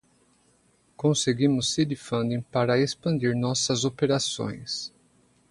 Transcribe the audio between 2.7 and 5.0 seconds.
expandir nossas operações.